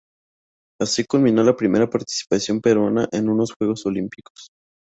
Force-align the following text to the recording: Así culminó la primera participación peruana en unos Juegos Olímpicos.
Así 0.81 1.05
culminó 1.05 1.43
la 1.43 1.55
primera 1.55 1.87
participación 1.87 2.59
peruana 2.59 3.07
en 3.11 3.29
unos 3.29 3.53
Juegos 3.53 3.85
Olímpicos. 3.85 4.49